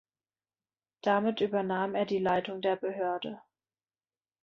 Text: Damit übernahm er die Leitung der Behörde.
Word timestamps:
Damit 1.03 1.41
übernahm 1.41 1.93
er 1.93 2.07
die 2.07 2.17
Leitung 2.17 2.59
der 2.61 2.75
Behörde. 2.75 3.39